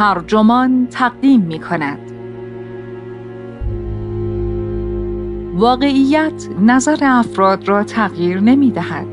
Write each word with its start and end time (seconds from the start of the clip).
ترجمان 0.00 0.86
تقدیم 0.90 1.40
می 1.40 1.58
کند 1.58 1.98
واقعیت 5.54 6.48
نظر 6.60 6.98
افراد 7.02 7.68
را 7.68 7.84
تغییر 7.84 8.40
نمی 8.40 8.70
دهد. 8.70 9.06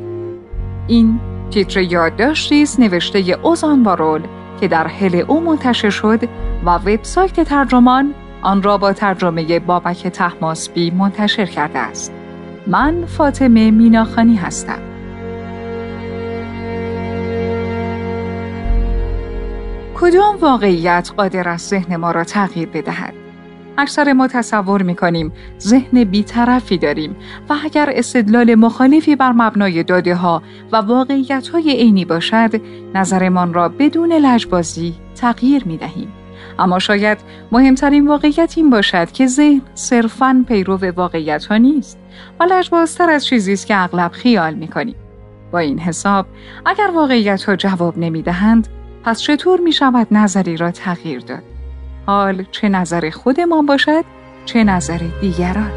این 0.88 1.20
تیتر 1.50 1.82
یادداشتی 1.82 2.62
است 2.62 2.80
نوشته 2.80 3.20
اوزان 3.20 3.84
بارول 3.84 4.22
که 4.60 4.68
در 4.68 4.88
هل 4.88 5.24
او 5.28 5.42
منتشر 5.42 5.90
شد 5.90 6.24
و 6.66 6.70
وبسایت 6.70 7.42
ترجمان 7.42 8.14
آن 8.42 8.64
را 8.64 8.78
با 8.78 8.94
ترجمه 8.94 9.60
بابک 9.60 10.08
تحماسبی 10.08 10.92
منتشر 10.92 11.46
کرده 11.46 11.80
است. 11.80 12.14
من 12.68 13.06
فاطمه 13.06 13.72
میناخانی 13.72 14.36
هستم. 14.36 14.80
کدام 20.02 20.36
واقعیت 20.36 21.12
قادر 21.18 21.50
است 21.50 21.70
ذهن 21.70 21.96
ما 21.96 22.12
را 22.12 22.24
تغییر 22.24 22.70
بدهد؟ 22.70 23.14
اکثر 23.78 24.14
ما 24.14 24.28
تصور 24.28 24.82
می 24.82 24.96
کنیم 24.96 25.32
ذهن 25.60 26.04
بیطرفی 26.04 26.78
داریم 26.78 27.16
و 27.50 27.56
اگر 27.64 27.90
استدلال 27.96 28.56
مخالفی 28.56 29.16
بر 29.16 29.32
مبنای 29.32 29.84
داده 29.84 30.16
ها 30.16 30.42
و 30.72 30.78
واقعیت 30.78 31.48
های 31.48 31.72
عینی 31.72 32.06
باشد 32.06 32.62
نظرمان 32.96 33.54
را 33.54 33.70
بدون 33.70 34.14
لجبازی 34.14 34.96
تغییر 35.16 35.64
می 35.66 35.78
دهیم. 35.78 36.14
اما 36.60 36.80
شاید 36.80 37.18
مهمترین 37.52 38.08
واقعیت 38.08 38.54
این 38.58 38.70
باشد 38.70 39.12
که 39.12 39.28
ذهن 39.28 39.62
صرفاً 39.74 40.46
پیرو 40.48 40.80
واقعیت 40.96 41.46
ها 41.46 41.58
نیست 41.58 42.00
و 42.40 42.44
لجبازتر 42.44 43.10
از 43.10 43.26
چیزی 43.26 43.54
است 43.54 43.68
که 43.68 43.78
اغلب 43.78 44.12
خیال 44.12 44.54
می 44.54 44.68
کنیم. 44.68 44.96
با 45.52 45.60
این 45.60 45.80
حساب 45.80 46.26
اگر 46.66 46.92
واقعیت 46.96 47.44
ها 47.44 47.56
جواب 47.56 47.98
نمی 47.98 48.22
دهند 48.22 48.68
پس 49.08 49.22
چطور 49.22 49.60
می 49.60 49.72
شود 49.72 50.08
نظری 50.12 50.58
را 50.58 50.72
تغییر 50.72 51.20
داد؟ 51.20 51.44
حال 52.06 52.46
چه 52.52 52.70
نظر 52.70 53.10
خودمان 53.10 53.66
باشد 53.66 54.06
چه 54.46 54.64
نظر 54.64 54.98
دیگران 55.22 55.72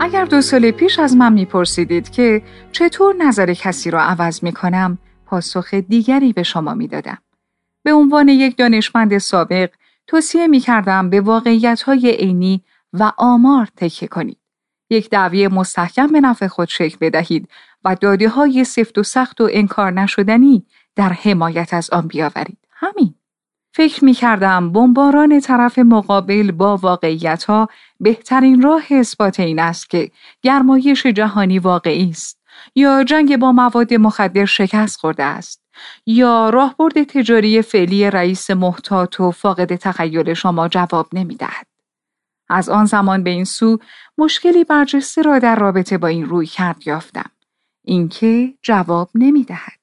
اگر 0.00 0.24
دو 0.24 0.40
سال 0.40 0.70
پیش 0.70 0.98
از 0.98 1.16
من 1.16 1.32
میپرسیدید 1.32 2.10
که 2.10 2.42
چطور 2.72 3.14
نظر 3.16 3.54
کسی 3.54 3.90
را 3.90 4.02
عوض 4.02 4.44
می 4.44 4.52
کنم 4.52 4.98
پاسخ 5.26 5.74
دیگری 5.74 6.32
به 6.32 6.42
شما 6.42 6.74
می‌دادم. 6.74 7.18
به 7.82 7.92
عنوان 7.92 8.28
یک 8.28 8.56
دانشمند 8.56 9.18
سابق 9.18 9.70
توصیه 10.06 10.46
می 10.46 10.60
کردم 10.60 11.10
به 11.10 11.20
واقعیت 11.20 11.82
های 11.82 12.10
عینی 12.10 12.64
و 12.92 13.12
آمار 13.16 13.68
تکه 13.76 14.06
کنید. 14.06 14.38
یک 14.90 15.10
دعوی 15.10 15.48
مستحکم 15.48 16.06
به 16.06 16.20
نفع 16.20 16.46
خود 16.46 16.68
شکل 16.68 16.96
بدهید 17.00 17.48
و 17.84 17.94
داده 17.94 18.28
های 18.28 18.64
سفت 18.64 18.98
و 18.98 19.02
سخت 19.02 19.40
و 19.40 19.48
انکار 19.52 19.90
نشدنی 19.92 20.66
در 20.96 21.12
حمایت 21.12 21.74
از 21.74 21.90
آن 21.90 22.06
بیاورید. 22.06 22.58
همین. 22.70 23.14
فکر 23.74 24.04
می 24.04 24.12
کردم 24.14 24.72
بمباران 24.72 25.40
طرف 25.40 25.78
مقابل 25.78 26.52
با 26.52 26.76
واقعیت 26.76 27.44
ها 27.44 27.68
بهترین 28.00 28.62
راه 28.62 28.82
اثبات 28.90 29.40
این 29.40 29.58
است 29.58 29.90
که 29.90 30.10
گرمایش 30.42 31.06
جهانی 31.06 31.58
واقعی 31.58 32.10
است 32.10 32.40
یا 32.74 33.04
جنگ 33.04 33.36
با 33.36 33.52
مواد 33.52 33.94
مخدر 33.94 34.44
شکست 34.44 35.00
خورده 35.00 35.24
است 35.24 35.65
یا 36.06 36.50
راهبرد 36.50 37.02
تجاری 37.02 37.62
فعلی 37.62 38.10
رئیس 38.10 38.50
محتاط 38.50 39.20
و 39.20 39.30
فاقد 39.30 39.76
تخیل 39.76 40.34
شما 40.34 40.68
جواب 40.68 41.08
نمی 41.12 41.36
دهد. 41.36 41.66
از 42.48 42.68
آن 42.68 42.84
زمان 42.84 43.22
به 43.22 43.30
این 43.30 43.44
سو 43.44 43.78
مشکلی 44.18 44.64
برجسته 44.64 45.22
را 45.22 45.38
در 45.38 45.56
رابطه 45.56 45.98
با 45.98 46.08
این 46.08 46.26
روی 46.26 46.46
کرد 46.46 46.86
یافتم. 46.86 47.30
اینکه 47.84 48.54
جواب 48.62 49.10
نمی 49.14 49.44
دهد. 49.44 49.78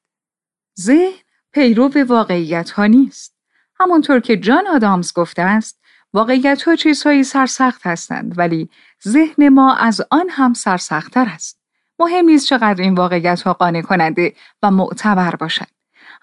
ذهن 0.80 1.24
پیرو 1.52 1.90
به 1.90 2.04
واقعیت 2.04 2.70
ها 2.70 2.86
نیست. 2.86 3.36
همانطور 3.80 4.20
که 4.20 4.38
جان 4.38 4.68
آدامز 4.68 5.14
گفته 5.14 5.42
است 5.42 5.80
واقعیت 6.14 6.64
ها 6.64 6.76
چیزهایی 6.76 7.24
سرسخت 7.24 7.88
هستند 7.88 8.34
ولی 8.38 8.70
ذهن 9.08 9.50
ما 9.50 9.76
از 9.76 10.02
آن 10.12 10.26
هم 10.30 10.54
سرسختتر 10.54 11.26
است. 11.26 11.60
مهم 12.00 12.26
نیست 12.26 12.48
چقدر 12.48 12.82
این 12.82 12.96
واقعیت 12.96 13.42
ها 13.42 13.54
قانع 13.54 13.82
کننده 13.82 14.34
و 14.64 14.72
معتبر 14.72 15.36
باشد. 15.36 15.68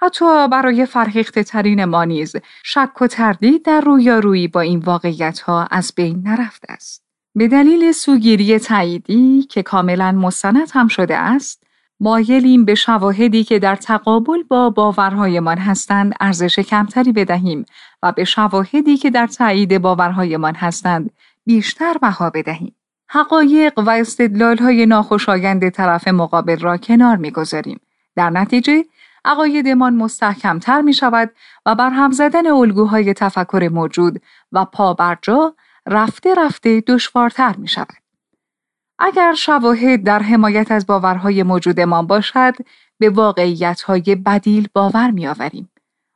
حتی 0.02 0.48
برای 0.48 0.86
فرهیخته 0.86 1.42
ترین 1.42 1.84
ما 1.84 2.04
نیز 2.04 2.36
شک 2.62 3.02
و 3.02 3.06
تردید 3.06 3.64
در 3.64 3.80
رویارویی 3.80 4.48
با 4.48 4.60
این 4.60 4.78
واقعیت 4.78 5.40
ها 5.40 5.68
از 5.70 5.92
بین 5.96 6.22
نرفته 6.28 6.72
است. 6.72 7.04
به 7.34 7.48
دلیل 7.48 7.92
سوگیری 7.92 8.58
تاییدی 8.58 9.42
که 9.42 9.62
کاملا 9.62 10.12
مستند 10.12 10.68
هم 10.72 10.88
شده 10.88 11.16
است، 11.16 11.62
مایلیم 12.00 12.64
به 12.64 12.74
شواهدی 12.74 13.44
که 13.44 13.58
در 13.58 13.76
تقابل 13.76 14.42
با 14.48 14.70
باورهایمان 14.70 15.58
هستند 15.58 16.14
ارزش 16.20 16.58
کمتری 16.58 17.12
بدهیم 17.12 17.64
و 18.02 18.12
به 18.12 18.24
شواهدی 18.24 18.96
که 18.96 19.10
در 19.10 19.26
تایید 19.26 19.78
باورهایمان 19.78 20.54
هستند 20.54 21.10
بیشتر 21.46 21.96
بها 22.02 22.30
بدهیم. 22.30 22.74
حقایق 23.08 23.78
و 23.78 23.90
استدلالهای 23.90 24.86
ناخوشایند 24.86 25.68
طرف 25.68 26.08
مقابل 26.08 26.58
را 26.58 26.76
کنار 26.76 27.16
می‌گذاریم. 27.16 27.80
در 28.16 28.30
نتیجه 28.30 28.84
عقایدمان 29.24 29.94
مستحکمتر 29.94 30.80
می 30.80 30.92
شود 30.92 31.30
و 31.66 31.74
بر 31.74 31.90
هم 31.90 32.12
زدن 32.12 32.46
الگوهای 32.46 33.14
تفکر 33.14 33.68
موجود 33.72 34.22
و 34.52 34.64
پا 34.64 34.94
بر 34.94 35.18
جا 35.22 35.54
رفته 35.86 36.34
رفته 36.34 36.82
دشوارتر 36.86 37.54
می 37.58 37.68
شود. 37.68 38.00
اگر 38.98 39.34
شواهد 39.34 40.04
در 40.04 40.18
حمایت 40.18 40.72
از 40.72 40.86
باورهای 40.86 41.42
موجودمان 41.42 42.06
باشد 42.06 42.54
به 42.98 43.10
واقعیتهای 43.10 44.14
بدیل 44.14 44.68
باور 44.74 45.10
می 45.10 45.26
آوریم. 45.26 45.70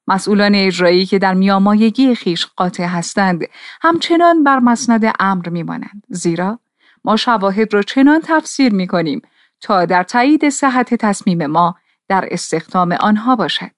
مسئولان 0.09 0.55
اجرایی 0.55 1.07
که 1.07 1.19
در 1.19 1.35
میامایگی 1.35 2.15
خیش 2.15 2.47
قاطع 2.47 2.85
هستند 2.85 3.45
همچنان 3.83 4.45
بر 4.45 4.59
مسند 4.59 5.13
امر 5.21 5.49
میمانند 5.49 6.03
زیرا 6.09 6.59
ما 7.05 7.17
شواهد 7.17 7.75
را 7.75 7.83
چنان 7.83 8.21
تفسیر 8.25 8.73
می 8.73 8.87
کنیم 8.87 9.23
تا 9.61 9.85
در 9.85 10.03
تایید 10.03 10.49
صحت 10.49 10.95
تصمیم 10.95 11.47
ما 11.47 11.77
در 12.09 12.29
استخدام 12.31 12.93
آنها 12.93 13.37
باشد. 13.37 13.71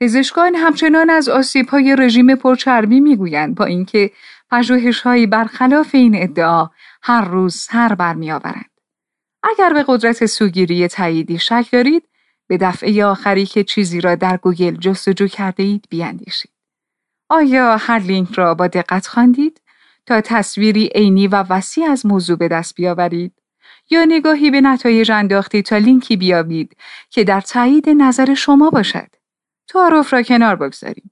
پزشکان 0.00 0.54
همچنان 0.54 1.10
از 1.10 1.28
های 1.68 1.96
رژیم 1.98 2.34
پرچربی 2.34 3.00
می‌گویند 3.00 3.54
با 3.54 3.64
اینکه 3.64 4.10
پژوهشهایی 4.50 5.26
برخلاف 5.26 5.94
این 5.94 6.22
ادعا 6.22 6.68
هر 7.02 7.24
روز 7.24 7.54
سر 7.54 7.94
برمیآورند. 7.94 8.70
اگر 9.42 9.72
به 9.72 9.84
قدرت 9.88 10.26
سوگیری 10.26 10.88
تاییدی 10.88 11.38
شک 11.38 11.68
دارید 11.72 12.08
به 12.46 12.58
دفعه 12.58 13.04
آخری 13.04 13.46
که 13.46 13.64
چیزی 13.64 14.00
را 14.00 14.14
در 14.14 14.36
گوگل 14.36 14.76
جستجو 14.76 15.26
کرده 15.26 15.62
اید 15.62 15.84
بیاندیشید. 15.90 16.50
آیا 17.28 17.76
هر 17.76 17.98
لینک 17.98 18.32
را 18.32 18.54
با 18.54 18.66
دقت 18.66 19.06
خواندید 19.06 19.60
تا 20.06 20.20
تصویری 20.20 20.90
عینی 20.94 21.28
و 21.28 21.44
وسیع 21.50 21.90
از 21.90 22.06
موضوع 22.06 22.36
به 22.36 22.48
دست 22.48 22.74
بیاورید؟ 22.74 23.39
یا 23.90 24.04
نگاهی 24.04 24.50
به 24.50 24.60
نتایج 24.60 25.10
انداختید 25.10 25.64
تا 25.64 25.76
لینکی 25.76 26.16
بیابید 26.16 26.76
که 27.10 27.24
در 27.24 27.40
تایید 27.40 27.88
نظر 27.88 28.34
شما 28.34 28.70
باشد. 28.70 29.08
تعارف 29.68 30.12
را 30.12 30.22
کنار 30.22 30.56
بگذاریم. 30.56 31.10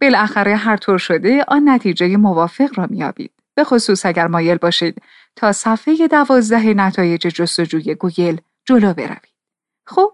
بالاخره 0.00 0.56
هر 0.56 0.76
طور 0.76 0.98
شده 0.98 1.44
آن 1.48 1.68
نتیجه 1.68 2.16
موافق 2.16 2.78
را 2.78 2.86
میابید. 2.90 3.32
به 3.54 3.64
خصوص 3.64 4.06
اگر 4.06 4.26
مایل 4.26 4.56
باشید 4.56 5.02
تا 5.36 5.52
صفحه 5.52 6.08
دوازده 6.08 6.74
نتایج 6.74 7.20
جستجوی 7.20 7.94
گوگل 7.94 8.36
جلو 8.64 8.94
بروید. 8.94 9.32
خب 9.86 10.12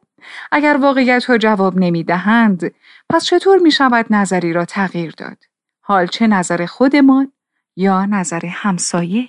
اگر 0.53 0.77
واقعیت 0.81 1.25
ها 1.25 1.39
جواب 1.39 1.79
نمی 1.79 2.05
دهند 2.05 2.75
پس 3.09 3.25
چطور 3.25 3.59
می 3.59 3.71
شود 3.71 4.07
نظری 4.11 4.53
را 4.53 4.65
تغییر 4.65 5.15
داد؟ 5.17 5.39
حال 5.81 6.07
چه 6.07 6.27
نظر 6.27 6.67
خودمان 6.67 7.33
یا 7.77 8.07
نظر 8.07 8.47
همسایه؟ 8.47 9.29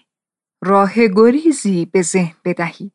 راه 0.66 1.08
گریزی 1.08 1.86
به 1.86 2.02
ذهن 2.02 2.36
بدهید. 2.46 2.94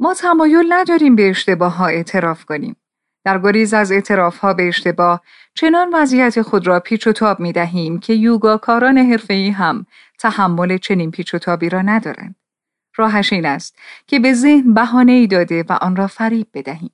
ما 0.00 0.14
تمایل 0.14 0.66
نداریم 0.68 1.16
به 1.16 1.30
اشتباه 1.30 1.76
ها 1.76 1.86
اعتراف 1.86 2.44
کنیم. 2.44 2.76
در 3.24 3.38
گریز 3.38 3.74
از 3.74 3.92
اعتراف 3.92 4.38
ها 4.38 4.54
به 4.54 4.68
اشتباه 4.68 5.20
چنان 5.54 5.94
وضعیت 5.94 6.42
خود 6.42 6.66
را 6.66 6.80
پیچ 6.80 7.06
و 7.06 7.12
تاب 7.12 7.40
می 7.40 7.52
دهیم 7.52 8.00
که 8.00 8.12
یوگاکاران 8.12 8.98
حرفه‌ای 8.98 9.50
هم 9.50 9.86
تحمل 10.18 10.78
چنین 10.78 11.10
پیچ 11.10 11.34
و 11.34 11.38
تابی 11.38 11.68
را 11.68 11.82
ندارند. 11.82 12.34
راهش 12.96 13.32
این 13.32 13.46
است 13.46 13.76
که 14.06 14.18
به 14.18 14.32
ذهن 14.32 14.74
بهانه 14.74 15.12
ای 15.12 15.26
داده 15.26 15.64
و 15.68 15.72
آن 15.72 15.96
را 15.96 16.06
فریب 16.06 16.46
بدهیم. 16.54 16.90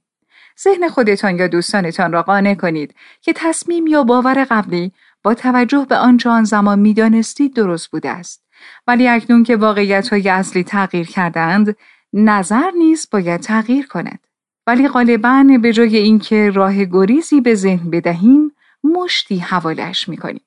ذهن 0.60 0.88
خودتان 0.88 1.38
یا 1.38 1.46
دوستانتان 1.46 2.12
را 2.12 2.22
قانع 2.22 2.54
کنید 2.54 2.94
که 3.20 3.32
تصمیم 3.32 3.86
یا 3.86 4.02
باور 4.02 4.46
قبلی 4.50 4.92
با 5.22 5.34
توجه 5.34 5.86
به 5.88 5.96
آنچه 5.96 6.30
آن 6.30 6.44
زمان 6.44 6.78
می‌دانستید 6.78 7.54
درست 7.54 7.90
بوده 7.90 8.10
است. 8.10 8.45
ولی 8.86 9.08
اکنون 9.08 9.42
که 9.42 9.56
واقعیت 9.56 10.08
های 10.08 10.28
اصلی 10.28 10.64
تغییر 10.64 11.06
کردند 11.06 11.76
نظر 12.12 12.70
نیز 12.78 13.08
باید 13.10 13.40
تغییر 13.40 13.86
کند. 13.86 14.18
ولی 14.66 14.88
غالبا 14.88 15.46
به 15.62 15.72
جای 15.72 15.96
اینکه 15.96 16.50
راه 16.50 16.84
گریزی 16.84 17.40
به 17.40 17.54
ذهن 17.54 17.90
بدهیم 17.90 18.52
مشتی 18.84 19.38
حوالش 19.38 20.08
می‌کنیم. 20.08 20.44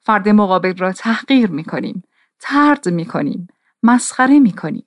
فرد 0.00 0.28
مقابل 0.28 0.76
را 0.76 0.92
تحقیر 0.92 1.50
می‌کنیم 1.50 2.02
ترد 2.40 2.88
می‌کنیم 2.88 3.48
مسخره 3.82 4.38
می 4.38 4.52
کنیم. 4.52 4.84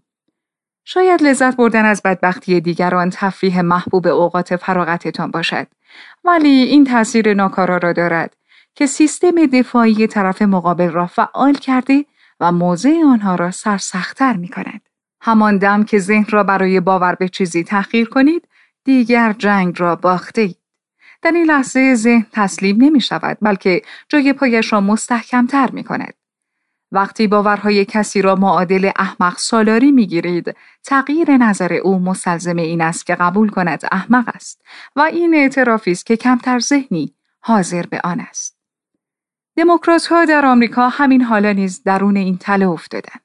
شاید 0.86 1.24
لذت 1.24 1.56
بردن 1.56 1.86
از 1.86 2.02
بدبختی 2.06 2.62
دیگران 2.62 3.10
تفریح 3.10 3.62
محبوب 3.62 4.08
اوقات 4.08 4.56
فراغتتان 4.56 5.32
باشد. 5.32 5.68
ولی 6.24 6.50
این 6.50 6.86
تاثیر 6.86 7.34
ناکارا 7.34 7.78
را 7.78 7.94
دارد 7.94 8.36
که 8.76 8.86
سیستم 8.86 9.46
دفاعی 9.46 10.08
طرف 10.08 10.42
مقابل 10.42 10.90
را 10.90 11.08
فعال 11.08 11.54
کرده 11.54 12.06
و 12.40 12.52
موضع 12.52 13.04
آنها 13.06 13.36
را 13.36 13.52
سرسختتر 13.52 14.38
می 14.38 14.48
کند. 14.48 14.82
همان 15.22 15.58
دم 15.58 15.84
که 15.84 16.00
ذهن 16.00 16.26
را 16.30 16.44
برای 16.44 16.80
باور 16.80 17.16
به 17.16 17.30
چیزی 17.30 17.64
تحقیر 17.64 18.10
کنید 18.10 18.48
دیگر 18.84 19.34
جنگ 19.34 19.80
را 19.80 19.96
باخته 19.96 20.42
اید. 20.42 20.58
در 21.22 21.32
این 21.32 21.46
لحظه 21.46 21.96
ذهن 21.96 22.26
تسلیم 22.32 22.78
نمی 22.84 23.02
شود 23.02 23.38
بلکه 23.42 23.82
جای 24.10 24.34
پایش 24.34 24.74
را 24.74 24.82
مستحکمتر 24.82 25.72
می 25.72 25.84
کند. 25.84 26.14
وقتی 26.92 27.28
باورهای 27.28 27.86
کسی 27.86 28.22
را 28.22 28.36
معادل 28.36 28.92
احمق 28.96 29.38
سالاری 29.38 29.92
می 29.92 30.08
گیرید، 30.08 30.56
تغییر 30.84 31.38
نظر 31.38 31.74
او 31.74 32.00
مستلزم 32.00 32.56
این 32.56 32.82
است 32.82 33.06
که 33.06 33.16
قبول 33.16 33.50
کند 33.50 33.84
احمق 33.92 34.30
است 34.36 34.62
و 34.96 35.02
این 35.02 35.36
اعترافی 35.36 35.92
است 35.92 36.06
که 36.06 36.18
کمتر 36.18 36.60
ذهنی 36.60 37.14
حاضر 37.40 37.82
به 37.82 38.02
آن 38.04 38.20
است. 38.20 38.55
دموکرات 39.58 40.06
ها 40.06 40.26
در 40.26 40.46
آمریکا 40.46 40.90
همین 40.90 41.22
حالا 41.22 41.52
نیز 41.52 41.84
درون 41.84 42.18
این 42.18 42.38
تله 42.38 42.68
افتادند. 42.68 43.22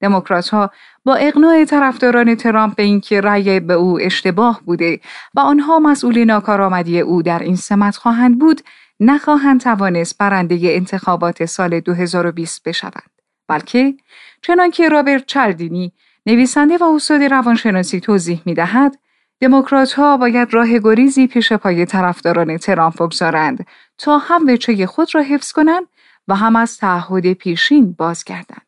دموکرات 0.00 0.48
ها 0.48 0.70
با 1.04 1.14
اقناع 1.14 1.64
طرفداران 1.64 2.34
ترامپ 2.34 2.76
به 2.76 2.82
اینکه 2.82 3.20
رأی 3.20 3.60
به 3.60 3.74
او 3.74 4.00
اشتباه 4.00 4.60
بوده 4.64 5.00
و 5.34 5.40
آنها 5.40 5.78
مسئول 5.78 6.24
ناکارآمدی 6.24 7.00
او 7.00 7.22
در 7.22 7.38
این 7.38 7.56
سمت 7.56 7.96
خواهند 7.96 8.38
بود 8.38 8.60
نخواهند 9.00 9.60
توانست 9.60 10.18
برنده 10.18 10.58
انتخابات 10.62 11.44
سال 11.44 11.80
2020 11.80 12.62
بشوند 12.62 13.10
بلکه 13.48 13.94
چنانکه 14.42 14.88
رابرت 14.88 15.26
چلدینی 15.26 15.92
نویسنده 16.26 16.76
و 16.78 16.84
استاد 16.84 17.22
روانشناسی 17.22 18.00
توضیح 18.00 18.42
می 18.44 18.54
دهد 18.54 18.98
دموکرات 19.40 19.92
ها 19.92 20.16
باید 20.16 20.54
راه 20.54 20.78
گریزی 20.78 21.26
پیش 21.26 21.52
پای 21.52 21.86
طرفداران 21.86 22.58
ترامپ 22.58 23.02
بگذارند 23.02 23.66
تا 23.98 24.18
هم 24.18 24.46
وچه 24.48 24.86
خود 24.86 25.14
را 25.14 25.22
حفظ 25.22 25.52
کنند 25.52 25.86
و 26.28 26.34
هم 26.34 26.56
از 26.56 26.78
تعهد 26.78 27.32
پیشین 27.32 27.92
بازگردند 27.92 28.66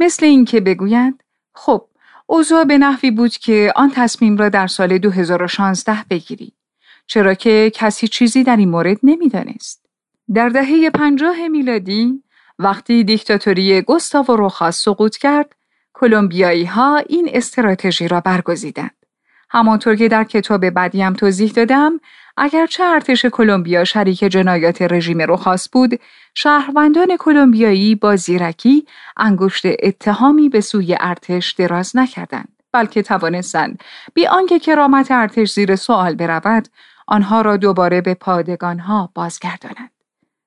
مثل 0.00 0.26
اینکه 0.26 0.60
بگویند 0.60 1.22
خب 1.54 1.88
اوضاع 2.26 2.64
به 2.64 2.78
نحوی 2.78 3.10
بود 3.10 3.32
که 3.32 3.72
آن 3.76 3.90
تصمیم 3.90 4.36
را 4.36 4.48
در 4.48 4.66
سال 4.66 4.98
2016 4.98 6.04
بگیری 6.10 6.52
چرا 7.06 7.34
که 7.34 7.72
کسی 7.74 8.08
چیزی 8.08 8.44
در 8.44 8.56
این 8.56 8.68
مورد 8.68 8.98
نمی‌دانست. 9.02 9.86
در 10.34 10.48
دهه 10.48 10.90
پنجاه 10.90 11.48
میلادی 11.48 12.22
وقتی 12.58 13.04
دیکتاتوری 13.04 13.82
گوستاو 13.82 14.26
روخاس 14.26 14.84
سقوط 14.84 15.16
کرد، 15.16 15.56
کلمبیایی 15.94 16.64
ها 16.64 16.96
این 16.96 17.30
استراتژی 17.32 18.08
را 18.08 18.20
برگزیدند. 18.20 19.01
همانطور 19.52 19.96
که 19.96 20.08
در 20.08 20.24
کتاب 20.24 20.70
بعدی 20.70 21.02
هم 21.02 21.14
توضیح 21.14 21.52
دادم، 21.52 22.00
اگرچه 22.36 22.84
ارتش 22.84 23.26
کلمبیا 23.26 23.84
شریک 23.84 24.18
جنایات 24.18 24.82
رژیم 24.82 25.22
روخاس 25.22 25.68
بود، 25.68 26.00
شهروندان 26.34 27.16
کلمبیایی 27.18 27.94
با 27.94 28.16
زیرکی 28.16 28.86
انگشت 29.16 29.62
اتهامی 29.66 30.48
به 30.48 30.60
سوی 30.60 30.96
ارتش 31.00 31.52
دراز 31.52 31.96
نکردند. 31.96 32.48
بلکه 32.72 33.02
توانستند 33.02 33.82
بی 34.14 34.26
آنکه 34.26 34.58
کرامت 34.58 35.10
ارتش 35.10 35.52
زیر 35.52 35.76
سوال 35.76 36.14
برود 36.14 36.68
آنها 37.06 37.40
را 37.40 37.56
دوباره 37.56 38.00
به 38.00 38.14
پادگانها 38.14 39.10
بازگردانند. 39.14 39.90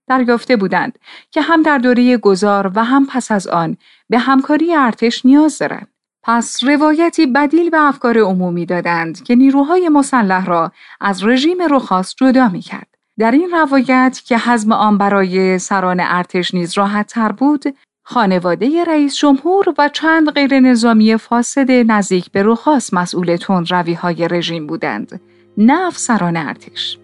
دریافته 0.08 0.56
بودند 0.56 1.00
که 1.32 1.42
هم 1.42 1.62
در 1.62 1.78
دوره 1.78 2.18
گذار 2.18 2.72
و 2.76 2.84
هم 2.84 3.06
پس 3.06 3.32
از 3.32 3.48
آن 3.48 3.78
به 4.10 4.20
همکاری 4.20 4.76
ارتش 4.76 5.26
نیاز 5.26 5.58
دارند. 5.58 5.88
پس 6.28 6.64
روایتی 6.64 7.26
بدیل 7.26 7.70
به 7.70 7.82
افکار 7.82 8.18
عمومی 8.18 8.66
دادند 8.66 9.24
که 9.24 9.36
نیروهای 9.36 9.90
مسلح 9.90 10.46
را 10.46 10.72
از 11.02 11.24
رژیم 11.24 11.58
رخاس 11.70 12.16
جدا 12.16 12.50
می 12.50 12.62
کرد. 12.62 12.88
در 13.20 13.32
این 13.32 13.50
روایت 13.52 14.22
که 14.26 14.38
حزم 14.38 14.72
آن 14.72 14.98
برای 14.98 15.60
سران 15.60 16.00
ارتش 16.00 16.54
نیز 16.54 16.78
راحت 16.78 17.08
تر 17.08 17.32
بود، 17.32 17.64
خانواده 18.04 18.84
رئیس 18.84 19.16
جمهور 19.16 19.74
و 19.78 19.90
چند 19.90 20.32
غیر 20.32 20.60
نظامی 20.60 21.18
فاسد 21.18 21.72
نزدیک 21.72 22.32
به 22.32 22.44
رخاس 22.44 22.94
مسئول 22.94 23.36
تند 23.36 23.68
های 23.72 24.28
رژیم 24.28 24.68
بودند. 24.68 25.22
نه 25.58 25.88
افسران 25.88 26.38
ارتش 26.38 26.98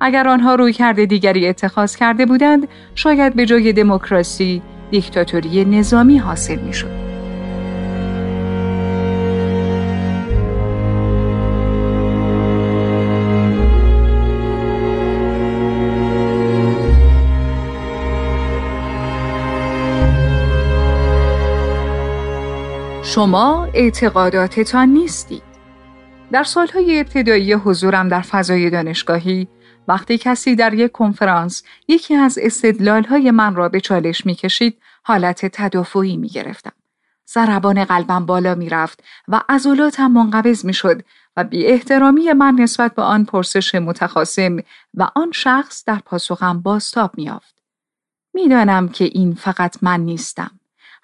اگر 0.00 0.28
آنها 0.28 0.54
روی 0.54 0.72
کرده 0.72 1.06
دیگری 1.06 1.48
اتخاذ 1.48 1.96
کرده 1.96 2.26
بودند 2.26 2.68
شاید 2.94 3.34
به 3.34 3.46
جای 3.46 3.72
دموکراسی 3.72 4.62
دیکتاتوری 4.90 5.64
نظامی 5.64 6.18
حاصل 6.18 6.56
می 6.56 6.72
شد. 6.72 7.05
شما 23.16 23.68
اعتقاداتتان 23.74 24.88
نیستید. 24.88 25.42
در 26.32 26.44
سالهای 26.44 27.00
ابتدایی 27.00 27.52
حضورم 27.52 28.08
در 28.08 28.20
فضای 28.20 28.70
دانشگاهی 28.70 29.48
وقتی 29.88 30.18
کسی 30.18 30.56
در 30.56 30.74
یک 30.74 30.92
کنفرانس 30.92 31.62
یکی 31.88 32.14
از 32.14 32.38
استدلالهای 32.42 33.30
من 33.30 33.54
را 33.54 33.68
به 33.68 33.80
چالش 33.80 34.26
می‌کشید 34.26 34.78
حالت 35.02 35.46
تدافعی 35.46 36.16
می 36.16 36.28
گرفتم. 36.28 36.72
ضربان 37.28 37.84
قلبم 37.84 38.26
بالا 38.26 38.54
می 38.54 38.68
رفت 38.68 39.02
و 39.28 39.40
عضلاتم 39.48 40.06
منقبض 40.06 40.64
می 40.64 40.74
شد 40.74 41.02
و 41.36 41.44
بی 41.44 41.66
احترامی 41.66 42.32
من 42.32 42.54
نسبت 42.54 42.94
به 42.94 43.02
آن 43.02 43.24
پرسش 43.24 43.74
متخاصم 43.74 44.56
و 44.94 45.08
آن 45.14 45.32
شخص 45.32 45.84
در 45.84 45.98
پاسخم 46.04 46.60
باستاب 46.60 47.10
می 47.16 47.30
آفد. 47.30 47.54
می‌دانم 48.34 48.88
که 48.88 49.04
این 49.04 49.34
فقط 49.34 49.76
من 49.82 50.00
نیستم. 50.00 50.50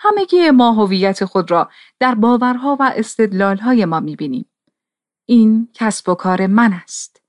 همگی 0.04 0.50
ما 0.50 0.72
هویت 0.72 1.25
خود 1.25 1.50
را 1.50 1.70
در 2.00 2.14
باورها 2.14 2.76
و 2.81 2.93
استدلالهای 2.96 3.84
ما 3.84 4.00
می 4.00 4.16
بینیم. 4.16 4.50
این 5.26 5.69
کسب 5.75 6.08
و 6.08 6.14
کار 6.14 6.46
من 6.46 6.72
است. 6.72 7.22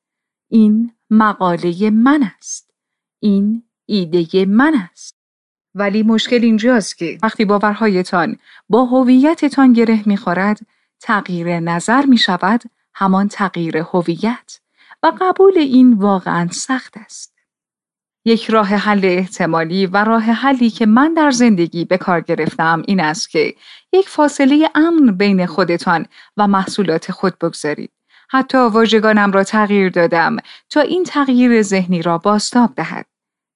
این 0.49 0.91
مقاله 1.09 1.89
من 1.89 2.23
است. 2.37 2.73
این 3.19 3.63
ایده 3.85 4.45
من 4.45 4.75
است. 4.91 5.17
ولی 5.75 6.03
مشکل 6.03 6.39
اینجاست 6.43 6.97
که 6.97 7.17
وقتی 7.23 7.45
باورهایتان 7.45 8.37
با 8.69 8.85
هویتتان 8.85 9.73
گره 9.73 10.03
می‌خورد 10.05 10.59
تغییر 10.99 11.59
نظر 11.59 12.05
می 12.05 12.17
شود 12.17 12.63
همان 12.93 13.27
تغییر 13.27 13.77
هویت 13.77 14.59
و 15.03 15.11
قبول 15.21 15.57
این 15.57 15.93
واقعا 15.93 16.47
سخت 16.51 16.97
است. 16.97 17.32
یک 18.25 18.49
راه 18.49 18.67
حل 18.67 19.01
احتمالی 19.03 19.85
و 19.85 20.03
راه 20.03 20.23
حلی 20.23 20.69
که 20.69 20.85
من 20.85 21.13
در 21.13 21.31
زندگی 21.31 21.85
به 21.85 21.97
کار 21.97 22.21
گرفتم 22.21 22.83
این 22.87 22.99
است 22.99 23.29
که 23.29 23.55
یک 23.93 24.09
فاصله 24.09 24.69
امن 24.75 25.17
بین 25.17 25.45
خودتان 25.45 26.05
و 26.37 26.47
محصولات 26.47 27.11
خود 27.11 27.39
بگذارید. 27.39 27.91
حتی 28.29 28.57
واژگانم 28.57 29.31
را 29.31 29.43
تغییر 29.43 29.89
دادم 29.89 30.37
تا 30.69 30.81
این 30.81 31.03
تغییر 31.03 31.61
ذهنی 31.61 32.01
را 32.01 32.17
باستاب 32.17 32.75
دهد. 32.75 33.05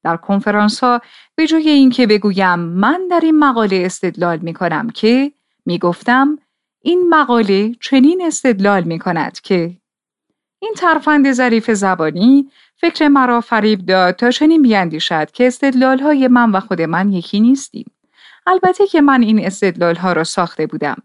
در 0.03 0.17
کنفرانس 0.17 0.79
ها 0.79 1.01
به 1.35 1.47
جای 1.47 1.69
اینکه 1.69 2.07
بگویم 2.07 2.59
من 2.59 3.07
در 3.11 3.19
این 3.23 3.39
مقاله 3.39 3.83
استدلال 3.85 4.39
می 4.39 4.53
کنم 4.53 4.89
که 4.89 5.31
می 5.65 5.79
گفتم 5.79 6.37
این 6.81 7.09
مقاله 7.09 7.75
چنین 7.81 8.21
استدلال 8.25 8.83
می 8.83 8.99
کند 8.99 9.39
که 9.39 9.77
این 10.59 10.73
ترفند 10.77 11.31
ظریف 11.31 11.71
زبانی 11.71 12.51
فکر 12.77 13.07
مرا 13.07 13.41
فریب 13.41 13.85
داد 13.85 14.15
تا 14.15 14.31
چنین 14.31 14.61
بیاندیشد 14.61 15.31
که 15.31 15.47
استدلال 15.47 15.99
های 15.99 16.27
من 16.27 16.51
و 16.51 16.59
خود 16.59 16.81
من 16.81 17.13
یکی 17.13 17.39
نیستیم. 17.39 17.91
البته 18.47 18.87
که 18.87 19.01
من 19.01 19.21
این 19.21 19.45
استدلال 19.45 19.95
ها 19.95 20.13
را 20.13 20.23
ساخته 20.23 20.67
بودم 20.67 20.95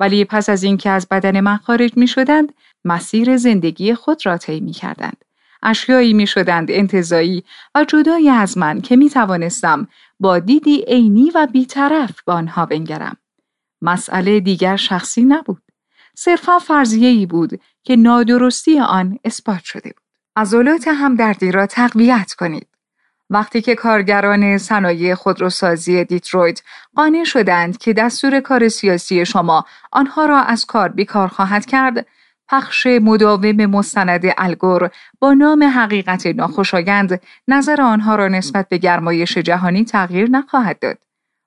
ولی 0.00 0.24
پس 0.24 0.48
از 0.48 0.62
اینکه 0.62 0.90
از 0.90 1.08
بدن 1.10 1.40
من 1.40 1.56
خارج 1.56 1.96
می 1.96 2.06
شدند 2.06 2.52
مسیر 2.84 3.36
زندگی 3.36 3.94
خود 3.94 4.26
را 4.26 4.38
طی 4.38 4.60
می 4.60 4.72
کردند. 4.72 5.24
اشیایی 5.62 6.12
می 6.12 6.26
شدند 6.26 6.70
انتظایی 6.70 7.44
و 7.74 7.84
جدای 7.84 8.28
از 8.28 8.58
من 8.58 8.80
که 8.80 8.96
می 8.96 9.10
توانستم 9.10 9.88
با 10.20 10.38
دیدی 10.38 10.84
عینی 10.88 11.30
و 11.34 11.48
بیطرف 11.52 12.22
به 12.22 12.32
آنها 12.32 12.66
بنگرم. 12.66 13.16
مسئله 13.82 14.40
دیگر 14.40 14.76
شخصی 14.76 15.24
نبود. 15.24 15.62
صرفا 16.16 16.58
فرضیه 16.58 17.08
ای 17.08 17.26
بود 17.26 17.60
که 17.84 17.96
نادرستی 17.96 18.80
آن 18.80 19.18
اثبات 19.24 19.62
شده 19.64 19.90
بود. 19.90 20.02
عضلات 20.36 20.88
همدردی 20.88 21.52
را 21.52 21.66
تقویت 21.66 22.32
کنید. 22.32 22.68
وقتی 23.30 23.62
که 23.62 23.74
کارگران 23.74 24.58
صنایع 24.58 25.14
خودروسازی 25.14 26.04
دیترویت 26.04 26.62
قانع 26.96 27.24
شدند 27.24 27.78
که 27.78 27.92
دستور 27.92 28.40
کار 28.40 28.68
سیاسی 28.68 29.26
شما 29.26 29.64
آنها 29.92 30.26
را 30.26 30.38
از 30.38 30.64
کار 30.64 30.88
بیکار 30.88 31.28
خواهد 31.28 31.66
کرد، 31.66 32.06
پخش 32.48 32.86
مداوم 32.86 33.66
مستند 33.66 34.22
الگور 34.38 34.90
با 35.20 35.34
نام 35.34 35.62
حقیقت 35.62 36.26
ناخوشایند 36.26 37.20
نظر 37.48 37.82
آنها 37.82 38.14
را 38.14 38.28
نسبت 38.28 38.68
به 38.68 38.78
گرمایش 38.78 39.38
جهانی 39.38 39.84
تغییر 39.84 40.30
نخواهد 40.30 40.78
داد. 40.78 40.98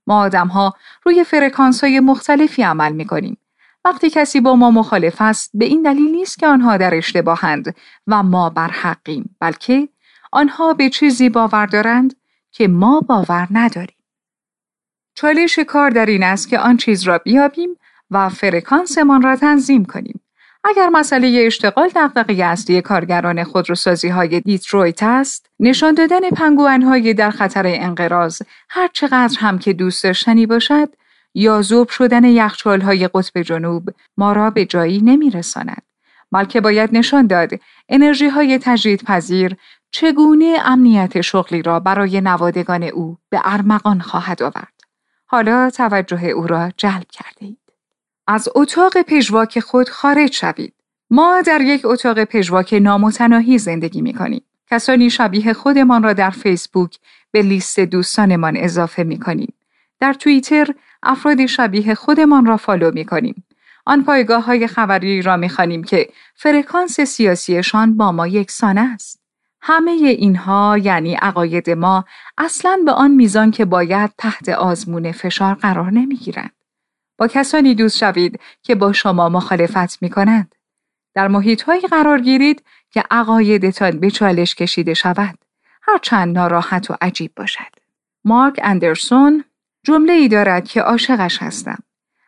ما 0.07 0.19
آدم 0.19 0.47
ها 0.47 0.73
روی 1.03 1.23
فرکانس 1.23 1.83
های 1.83 1.99
مختلفی 1.99 2.63
عمل 2.63 2.91
می 2.91 3.05
کنیم. 3.05 3.37
وقتی 3.85 4.09
کسی 4.09 4.39
با 4.39 4.55
ما 4.55 4.71
مخالف 4.71 5.15
است 5.19 5.51
به 5.53 5.65
این 5.65 5.81
دلیل 5.81 6.11
نیست 6.11 6.39
که 6.39 6.47
آنها 6.47 6.77
در 6.77 6.95
اشتباهند 6.95 7.75
و 8.07 8.23
ما 8.23 8.49
بر 8.49 8.67
حقیم 8.67 9.35
بلکه 9.39 9.89
آنها 10.31 10.73
به 10.73 10.89
چیزی 10.89 11.29
باور 11.29 11.65
دارند 11.65 12.15
که 12.51 12.67
ما 12.67 12.99
باور 12.99 13.47
نداریم. 13.51 13.95
چالش 15.15 15.59
کار 15.59 15.89
در 15.89 16.05
این 16.05 16.23
است 16.23 16.49
که 16.49 16.59
آن 16.59 16.77
چیز 16.77 17.03
را 17.03 17.17
بیابیم 17.17 17.69
و 18.11 18.29
فرکانسمان 18.29 19.21
را 19.21 19.35
تنظیم 19.35 19.85
کنیم. 19.85 20.21
اگر 20.63 20.89
مسئله 20.89 21.43
اشتغال 21.45 21.89
دغدغه 21.95 22.43
اصلی 22.43 22.81
کارگران 22.81 23.43
خودروسازی 23.43 24.09
های 24.09 24.39
دیترویت 24.39 25.03
است، 25.03 25.49
نشان 25.59 25.93
دادن 25.93 26.29
پنگوئن 26.29 26.81
های 26.81 27.13
در 27.13 27.31
خطر 27.31 27.63
انقراض 27.67 28.41
هر 28.69 28.89
چقدر 28.93 29.39
هم 29.39 29.59
که 29.59 29.73
دوست 29.73 30.03
داشتنی 30.03 30.45
باشد، 30.45 30.89
یا 31.35 31.61
زوب 31.61 31.89
شدن 31.89 32.23
یخچال 32.23 32.81
های 32.81 33.07
قطب 33.07 33.41
جنوب 33.41 33.89
ما 34.17 34.33
را 34.33 34.49
به 34.49 34.65
جایی 34.65 35.01
نمی 35.01 35.29
رساند. 35.29 35.81
بلکه 36.31 36.61
باید 36.61 36.89
نشان 36.93 37.27
داد 37.27 37.49
انرژی 37.89 38.27
های 38.27 38.59
تجدید 38.59 39.03
پذیر 39.03 39.55
چگونه 39.91 40.57
امنیت 40.65 41.21
شغلی 41.21 41.61
را 41.61 41.79
برای 41.79 42.21
نوادگان 42.21 42.83
او 42.83 43.17
به 43.29 43.41
ارمغان 43.43 43.99
خواهد 43.99 44.43
آورد. 44.43 44.73
حالا 45.25 45.69
توجه 45.69 46.23
او 46.25 46.47
را 46.47 46.71
جلب 46.77 47.07
کرده 47.11 47.45
اید. 47.45 47.57
از 48.27 48.49
اتاق 48.55 49.01
پژواک 49.01 49.59
خود 49.59 49.89
خارج 49.89 50.33
شوید. 50.33 50.73
ما 51.09 51.41
در 51.41 51.61
یک 51.61 51.85
اتاق 51.85 52.23
پژواک 52.23 52.73
نامتناهی 52.73 53.57
زندگی 53.57 54.01
می 54.01 54.13
کنیم. 54.13 54.41
کسانی 54.71 55.09
شبیه 55.09 55.53
خودمان 55.53 56.03
را 56.03 56.13
در 56.13 56.29
فیسبوک 56.29 56.99
به 57.31 57.41
لیست 57.41 57.79
دوستانمان 57.79 58.57
اضافه 58.57 59.03
می 59.03 59.19
کنیم. 59.19 59.53
در 59.99 60.13
توییتر 60.13 60.67
افراد 61.05 61.45
شبیه 61.45 61.95
خودمان 61.95 62.45
را 62.45 62.57
follow 62.57 62.91
می 62.91 63.05
کنیم. 63.05 63.45
آن 63.85 64.03
پایگاه 64.03 64.45
های 64.45 64.67
خبری 64.67 65.21
را 65.21 65.37
می 65.37 65.49
خوانیم 65.49 65.83
که 65.83 66.09
فرکانس 66.35 67.01
سیاسیشان 67.01 67.97
با 67.97 68.11
ما 68.11 68.27
یکسان 68.27 68.77
است. 68.77 69.21
همه 69.61 69.91
اینها 69.91 70.77
یعنی 70.77 71.15
عقاید 71.15 71.69
ما 71.69 72.05
اصلا 72.37 72.79
به 72.85 72.91
آن 72.91 73.11
میزان 73.11 73.51
که 73.51 73.65
باید 73.65 74.11
تحت 74.17 74.49
آزمون 74.49 75.11
فشار 75.11 75.53
قرار 75.53 75.91
نمی 75.91 76.15
گیرند. 76.15 76.51
با 77.17 77.27
کسانی 77.27 77.75
دوست 77.75 77.97
شوید 77.97 78.39
که 78.63 78.75
با 78.75 78.93
شما 78.93 79.29
مخالفت 79.29 80.01
می 80.01 80.09
کنند. 80.09 80.55
در 81.13 81.27
محیط 81.27 81.61
هایی 81.61 81.81
قرار 81.81 82.21
گیرید 82.21 82.63
که 82.91 83.03
عقایدتان 83.11 83.99
به 83.99 84.11
چالش 84.11 84.55
کشیده 84.55 84.93
شود. 84.93 85.37
هرچند 85.81 86.37
ناراحت 86.37 86.91
و 86.91 86.95
عجیب 87.01 87.31
باشد. 87.35 87.75
مارک 88.23 88.59
اندرسون 88.63 89.43
جمله 89.85 90.13
ای 90.13 90.27
دارد 90.27 90.67
که 90.67 90.81
عاشقش 90.81 91.41
هستم. 91.41 91.83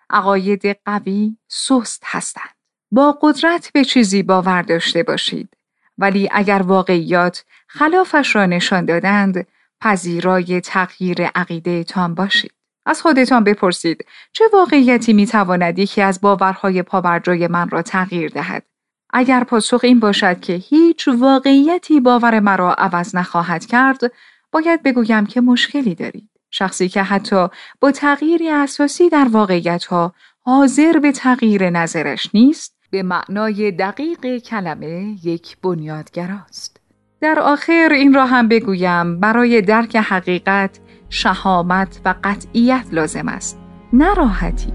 عقاید 0.10 0.80
قوی 0.86 1.38
سست 1.48 2.04
هستند. 2.06 2.56
با 2.92 3.20
قدرت 3.22 3.72
به 3.74 3.84
چیزی 3.84 4.24
باور 4.24 4.62
داشته 4.62 5.04
باشید. 5.04 5.50
ولی 5.98 6.30
اگر 6.32 6.62
واقعیات 6.62 7.46
خلافش 7.68 8.36
را 8.36 8.46
نشان 8.46 8.86
دادند 8.86 9.48
پذیرای 9.82 10.62
تغییر 10.62 11.26
عقیده 11.26 11.84
تان 11.84 12.16
باشید. 12.16 12.52
از 12.86 13.02
خودتان 13.02 13.44
بپرسید 13.44 14.06
چه 14.34 14.46
واقعیتی 14.54 15.14
می 15.14 15.28
تواند 15.28 15.80
یکی 15.80 16.02
از 16.02 16.22
باورهای 16.22 16.84
پابرجای 16.84 17.48
من 17.48 17.70
را 17.70 17.82
تغییر 17.82 18.32
دهد؟ 18.32 18.64
اگر 19.14 19.44
پاسخ 19.44 19.80
این 19.84 20.00
باشد 20.00 20.40
که 20.40 20.54
هیچ 20.54 21.08
واقعیتی 21.08 22.00
باور 22.00 22.40
مرا 22.40 22.74
عوض 22.74 23.16
نخواهد 23.16 23.66
کرد، 23.66 24.00
باید 24.52 24.84
بگویم 24.84 25.26
که 25.26 25.42
مشکلی 25.42 25.96
دارید. 25.96 26.37
شخصی 26.52 26.90
که 26.90 27.04
حتی 27.04 27.48
با 27.82 27.92
تغییری 27.92 28.50
اساسی 28.50 29.10
در 29.10 29.28
واقعیت 29.32 29.86
ها 29.86 30.14
حاضر 30.42 31.00
به 31.00 31.12
تغییر 31.12 31.70
نظرش 31.70 32.30
نیست، 32.34 32.78
به 32.92 33.04
معنای 33.04 33.72
دقیق 33.72 34.38
کلمه 34.38 35.16
یک 35.24 35.58
بنیادگراست. 35.62 36.78
در 37.22 37.40
آخر 37.40 37.90
این 37.92 38.14
را 38.14 38.26
هم 38.26 38.48
بگویم 38.48 39.20
برای 39.20 39.62
درک 39.62 39.96
حقیقت 39.96 40.80
شهامت 41.10 42.02
و 42.06 42.16
قطعیت 42.24 42.86
لازم 42.92 43.28
است 43.28 43.60
نه 43.94 44.14
راحتی 44.14 44.74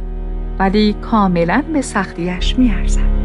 ولی 0.59 0.93
کاملا 0.93 1.65
به 1.73 1.83
سختیش 1.83 2.59
میارزد 2.59 3.22